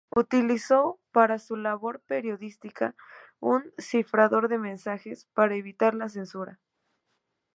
Utilizó 0.15 0.99
para 1.11 1.37
su 1.37 1.55
labor 1.57 1.99
periodística 1.99 2.95
un 3.39 3.71
cifrador 3.77 4.47
de 4.49 4.57
mensajes 4.57 5.25
para 5.35 5.55
evitar 5.55 5.93
la 5.93 6.09
censura. 6.09 6.59